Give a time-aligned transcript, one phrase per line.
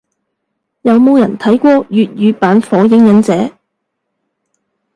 [0.81, 3.51] 有冇人睇過粵語版火影忍者？